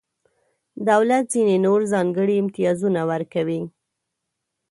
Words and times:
دولت 0.89 1.23
ځینې 1.33 1.55
نور 1.65 1.79
ځانګړي 1.93 2.35
امتیازونه 2.43 3.01
ورکوي. 3.11 3.61